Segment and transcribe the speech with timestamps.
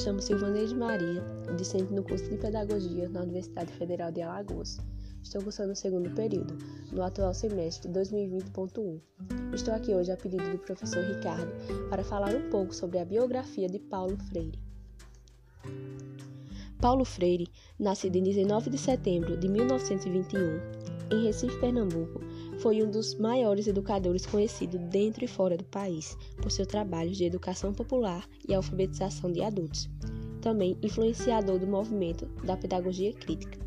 [0.00, 1.22] chamo Silvaneide Maria,
[1.58, 4.78] discente no curso de Pedagogia na Universidade Federal de Alagoas.
[5.22, 6.56] Estou cursando o segundo período,
[6.90, 8.98] no atual semestre 2020.1.
[9.52, 11.52] Estou aqui hoje a pedido do professor Ricardo
[11.90, 14.58] para falar um pouco sobre a biografia de Paulo Freire.
[16.80, 17.48] Paulo Freire,
[17.78, 20.40] nascido em 19 de setembro de 1921,
[21.12, 22.20] em Recife, Pernambuco,
[22.60, 27.24] foi um dos maiores educadores conhecidos dentro e fora do país por seu trabalho de
[27.24, 29.88] educação popular e alfabetização de adultos.
[30.42, 33.58] Também influenciador do movimento da pedagogia crítica.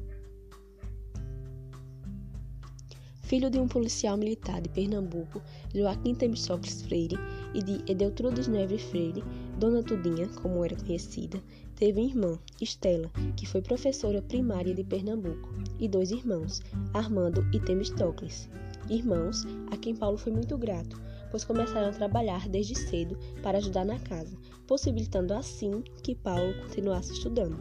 [3.22, 5.42] Filho de um policial militar de Pernambuco,
[5.74, 7.18] Joaquim Temistocles Freire,
[7.56, 9.24] e de Edeltrudes Neves Freire,
[9.58, 11.42] Dona Tudinha, como era conhecida,
[11.76, 16.62] teve irmã, Estela, que foi professora primária de Pernambuco, e dois irmãos,
[16.94, 18.50] Armando e Temistocles
[18.90, 23.86] irmãos, a quem Paulo foi muito grato, pois começaram a trabalhar desde cedo para ajudar
[23.86, 27.58] na casa, possibilitando assim que Paulo continuasse estudando.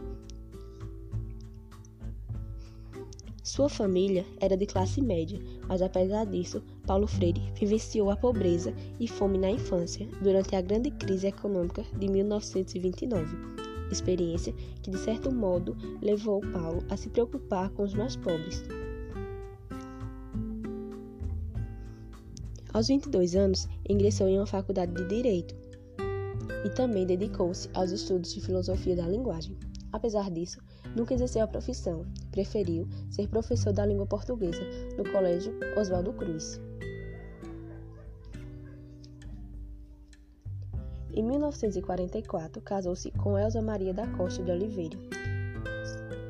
[3.41, 9.07] Sua família era de classe média, mas apesar disso, Paulo Freire vivenciou a pobreza e
[9.07, 13.35] fome na infância durante a grande crise econômica de 1929,
[13.91, 18.63] experiência que de certo modo levou Paulo a se preocupar com os mais pobres,
[22.73, 25.55] Aos 22 anos, ingressou em uma faculdade de Direito
[26.65, 29.55] e também dedicou-se aos estudos de filosofia da linguagem.
[29.91, 30.59] Apesar disso,
[30.95, 34.63] nunca exerceu a profissão, preferiu ser professor da língua portuguesa
[34.97, 36.59] no Colégio Oswaldo Cruz.
[41.13, 44.97] Em 1944, casou-se com Elza Maria da Costa de Oliveira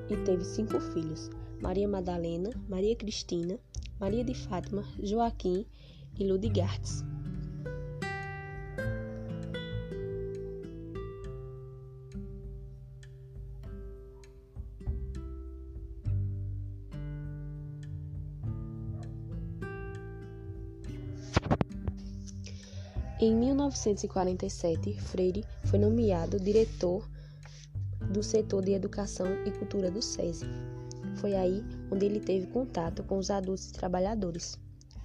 [0.10, 1.30] e teve cinco filhos:
[1.62, 3.58] Maria Madalena, Maria Cristina,
[3.98, 5.66] Maria de Fátima, Joaquim
[6.20, 7.04] e Ludgartes.
[23.24, 27.08] Em 1947, Freire foi nomeado diretor
[28.12, 30.46] do setor de educação e cultura do SESI.
[31.16, 34.60] Foi aí onde ele teve contato com os adultos e trabalhadores.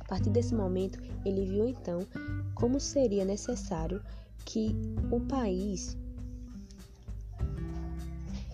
[0.08, 2.00] Partir desse momento, ele viu então
[2.54, 4.02] como seria necessário
[4.44, 4.74] que
[5.12, 5.96] o país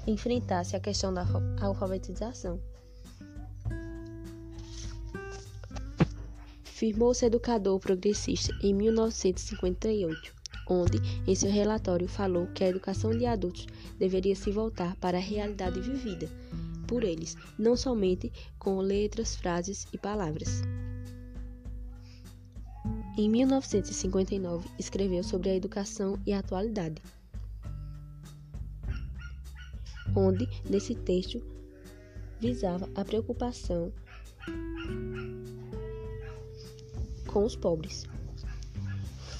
[0.04, 1.25] enfrentasse a questão da
[1.60, 2.60] alfabetização.
[6.65, 10.34] Firmou-se educador progressista em 1958,
[10.69, 13.66] onde, em seu relatório, falou que a educação de adultos
[13.97, 16.28] deveria se voltar para a realidade vivida
[16.88, 20.62] por eles, não somente com letras, frases e palavras.
[23.16, 27.00] Em 1959, escreveu sobre a educação e a atualidade,
[30.16, 31.41] onde, nesse texto,
[32.41, 33.92] visava a preocupação
[37.28, 38.04] com os pobres.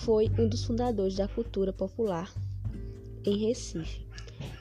[0.05, 2.33] Foi um dos fundadores da cultura popular
[3.25, 4.07] em Recife.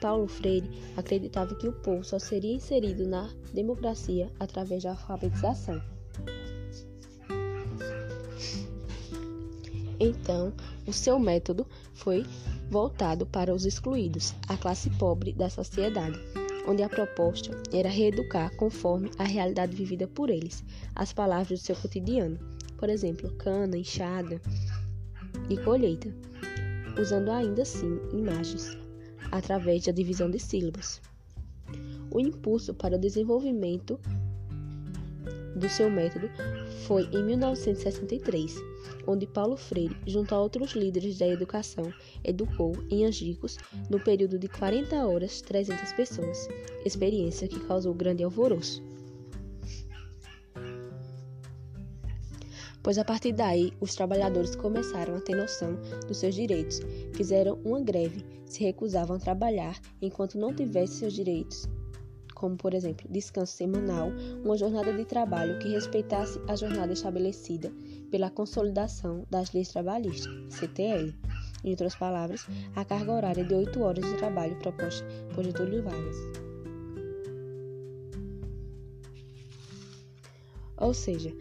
[0.00, 5.93] Paulo Freire acreditava que o povo só seria inserido na democracia através da alfabetização.
[10.00, 10.52] Então,
[10.86, 12.26] o seu método foi
[12.70, 16.18] voltado para os excluídos, a classe pobre da sociedade,
[16.66, 21.76] onde a proposta era reeducar conforme a realidade vivida por eles, as palavras do seu
[21.76, 22.38] cotidiano,
[22.78, 24.40] por exemplo, cana, enxada
[25.48, 26.12] e colheita,
[27.00, 28.76] usando ainda assim imagens,
[29.30, 31.00] através da divisão de sílabas.
[32.10, 33.98] O impulso para o desenvolvimento
[35.56, 36.28] do seu método
[36.86, 38.74] foi em 1963
[39.06, 41.92] onde Paulo Freire, junto a outros líderes da educação,
[42.22, 43.58] educou em Angicos,
[43.90, 46.48] no período de 40 horas, 300 pessoas,
[46.84, 48.82] experiência que causou grande alvoroço.
[52.82, 56.80] Pois a partir daí, os trabalhadores começaram a ter noção dos seus direitos,
[57.14, 61.66] fizeram uma greve, se recusavam a trabalhar enquanto não tivessem seus direitos
[62.44, 64.10] como por exemplo descanso semanal,
[64.44, 67.72] uma jornada de trabalho que respeitasse a jornada estabelecida
[68.10, 71.14] pela Consolidação das Leis Trabalhistas, CTL.
[71.64, 72.46] Em outras palavras,
[72.76, 76.16] a carga horária de 8 horas de trabalho proposta por Getúlio Vargas.
[80.76, 81.34] Ou seja,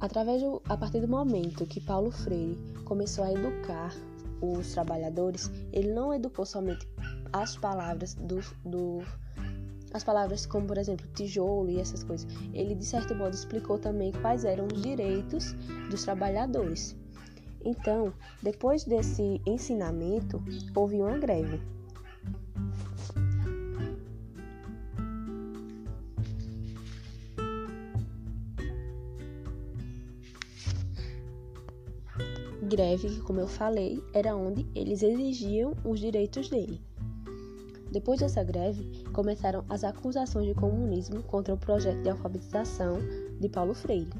[0.00, 3.94] através do, a partir do momento que Paulo Freire começou a educar
[4.40, 6.88] os trabalhadores, ele não educou somente
[7.34, 9.02] as palavras do, do
[9.92, 12.26] as palavras como, por exemplo, tijolo e essas coisas.
[12.52, 15.52] Ele, de certo modo, explicou também quais eram os direitos
[15.90, 16.96] dos trabalhadores.
[17.64, 18.12] Então,
[18.42, 20.42] depois desse ensinamento,
[20.74, 21.60] houve uma greve.
[32.62, 36.80] Greve que, como eu falei, era onde eles exigiam os direitos dele.
[37.90, 42.98] Depois dessa greve, começaram as acusações de comunismo contra o projeto de alfabetização
[43.40, 44.10] de Paulo Freire.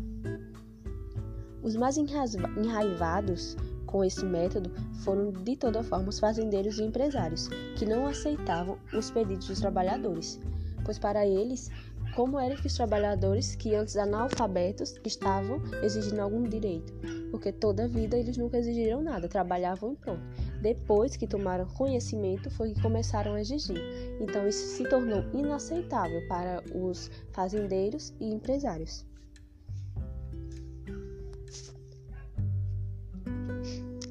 [1.62, 4.70] Os mais enraivados com esse método
[5.04, 10.40] foram, de toda forma, os fazendeiros e empresários, que não aceitavam os pedidos dos trabalhadores,
[10.82, 11.70] pois para eles,
[12.16, 16.94] como era que os trabalhadores que antes analfabetos estavam exigindo algum direito?
[17.30, 20.22] Porque toda a vida eles nunca exigiram nada, trabalhavam e pronto.
[20.62, 23.78] Depois que tomaram conhecimento, foi que começaram a exigir.
[24.18, 29.04] Então, isso se tornou inaceitável para os fazendeiros e empresários.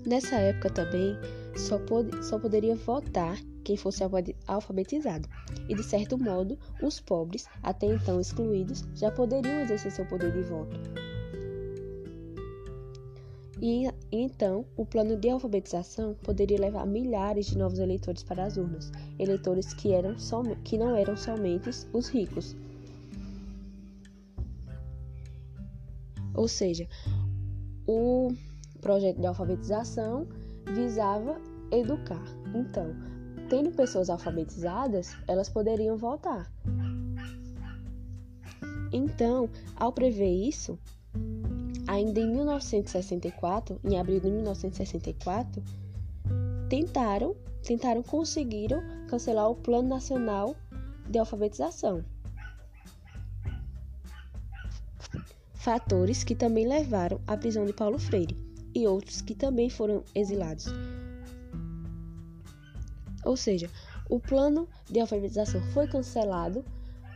[0.05, 1.17] Nessa época também
[1.57, 4.03] só, pod só poderia votar quem fosse
[4.47, 5.27] alfabetizado,
[5.67, 10.43] e de certo modo os pobres, até então excluídos, já poderiam exercer seu poder de
[10.43, 10.79] voto.
[13.61, 18.91] E então o plano de alfabetização poderia levar milhares de novos eleitores para as urnas,
[19.17, 22.55] eleitores que, eram som, que não eram somente os ricos.
[26.35, 26.87] Ou seja,
[27.87, 28.31] o
[28.81, 30.27] projeto de alfabetização
[30.73, 31.37] visava
[31.71, 32.23] educar.
[32.53, 32.93] Então,
[33.49, 36.51] tendo pessoas alfabetizadas, elas poderiam votar.
[38.91, 40.79] Então, ao prever isso,
[41.87, 45.63] ainda em 1964, em abril de 1964,
[46.69, 50.55] tentaram, tentaram conseguiram cancelar o Plano Nacional
[51.09, 52.03] de Alfabetização.
[55.53, 58.37] Fatores que também levaram à prisão de Paulo Freire
[58.73, 60.67] e outros que também foram exilados.
[63.25, 63.69] Ou seja,
[64.09, 66.63] o plano de alfabetização foi cancelado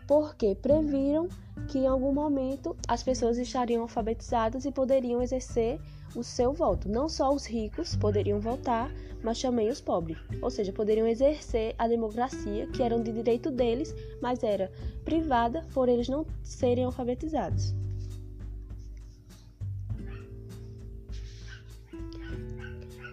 [0.08, 1.30] porque previram
[1.68, 5.80] que em algum momento as pessoas estariam alfabetizadas e poderiam exercer
[6.16, 6.90] o seu voto.
[6.90, 8.92] Não só os ricos poderiam votar,
[9.24, 10.18] mas também os pobres.
[10.42, 14.72] Ou seja, poderiam exercer a democracia, que era de direito deles, mas era
[15.06, 17.76] privada por eles não serem alfabetizados.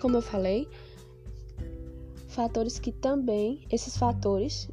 [0.00, 0.68] Como eu falei,
[2.36, 4.68] fatores que também, esses fatores,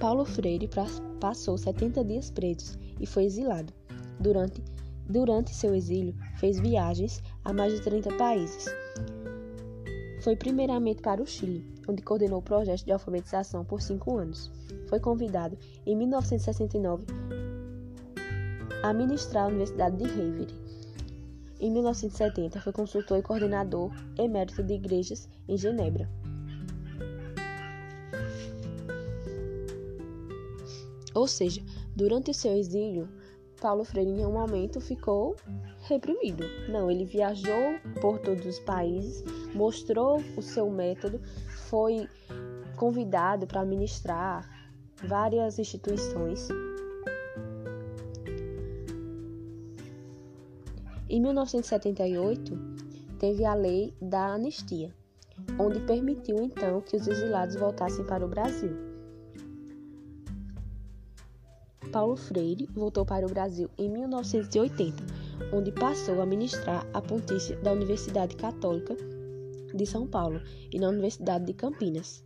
[0.00, 0.68] Paulo Freire
[1.20, 3.72] passou 70 dias preso e foi exilado.
[4.18, 4.60] Durante,
[5.08, 8.66] durante seu exílio, fez viagens a mais de 30 países.
[10.22, 14.50] Foi primeiramente para o Chile, onde coordenou o projeto de alfabetização por cinco anos.
[14.88, 15.56] Foi convidado,
[15.86, 17.06] em 1969,
[18.82, 20.67] a ministrar a Universidade de Harvard
[21.60, 26.08] em 1970, foi consultor e coordenador emérito de igrejas em Genebra.
[31.14, 31.60] Ou seja,
[31.96, 33.08] durante o seu exílio,
[33.60, 35.34] Paulo Freire em um momento ficou
[35.80, 36.44] reprimido.
[36.68, 41.20] Não, ele viajou por todos os países, mostrou o seu método,
[41.68, 42.08] foi
[42.76, 44.48] convidado para ministrar
[45.02, 46.48] várias instituições
[51.10, 52.58] Em 1978,
[53.18, 54.94] teve a lei da anistia,
[55.58, 58.76] onde permitiu então que os exilados voltassem para o Brasil.
[61.90, 65.02] Paulo Freire voltou para o Brasil em 1980,
[65.50, 68.94] onde passou a ministrar a pontícia da Universidade Católica
[69.74, 72.22] de São Paulo e na Universidade de Campinas,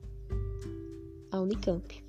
[1.31, 2.03] a Unicamp.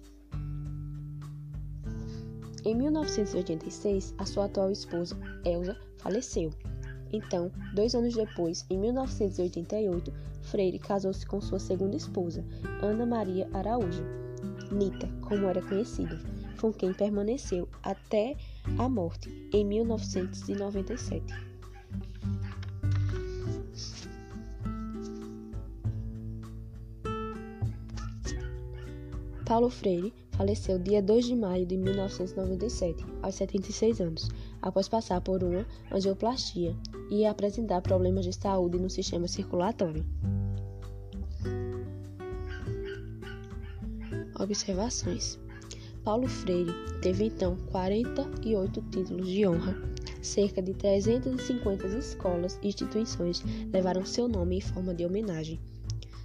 [2.65, 5.15] Em 1986, a sua atual esposa,
[5.45, 6.51] Elsa, faleceu.
[7.11, 12.43] Então, dois anos depois, em 1988, Freire casou-se com sua segunda esposa,
[12.81, 14.03] Ana Maria Araújo,
[14.71, 16.19] Nita, como era conhecida,
[16.59, 18.35] com quem permaneceu até
[18.77, 21.23] a morte, em 1997.
[29.45, 34.29] Paulo Freire faleceu dia 2 de maio de 1997, aos 76 anos,
[34.63, 36.75] após passar por uma angioplastia
[37.11, 40.03] e apresentar problemas de saúde no sistema circulatório.
[44.39, 45.37] Observações:
[46.03, 49.75] Paulo Freire teve então 48 títulos de honra.
[50.21, 53.43] Cerca de 350 escolas e instituições
[53.73, 55.59] levaram seu nome em forma de homenagem.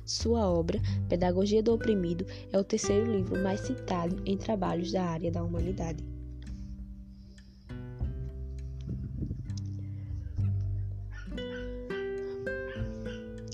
[0.05, 5.33] Sua obra, Pedagogia do Oprimido, é o terceiro livro mais citado em trabalhos da área
[5.33, 6.18] da humanidade.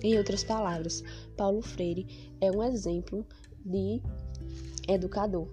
[0.05, 1.03] Em outras palavras,
[1.35, 2.07] Paulo Freire
[2.39, 3.27] é um exemplo
[3.65, 4.03] de
[4.87, 5.49] educador,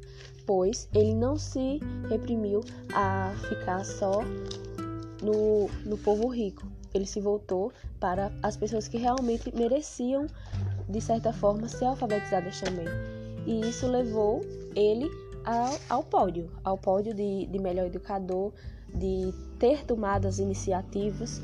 [0.45, 1.79] pois ele não se
[2.09, 2.59] reprimiu
[2.93, 4.21] a ficar só
[5.23, 6.67] no, no povo rico.
[6.93, 10.27] ele se voltou para as pessoas que realmente mereciam,
[10.89, 12.87] de certa forma, ser alfabetizadas também.
[13.47, 14.41] E isso levou
[14.75, 15.09] ele
[15.45, 18.51] ao, ao pódio, ao pódio de, de melhor educador,
[18.93, 21.41] de ter tomado as iniciativas,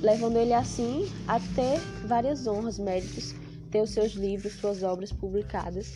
[0.00, 3.34] levando ele assim a ter várias honras, méritos,
[3.70, 5.92] ter os seus livros, suas obras publicadas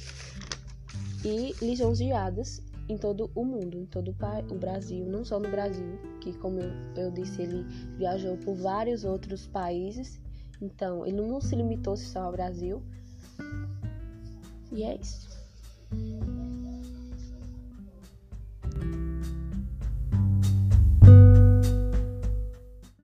[1.24, 4.14] e lisonjeadas em todo o mundo, em todo
[4.50, 6.60] o Brasil, não só no Brasil, que como
[6.96, 7.64] eu disse, ele
[7.96, 10.20] viajou por vários outros países,
[10.60, 12.82] então ele não se limitou só ao Brasil.
[14.72, 15.31] E é isso.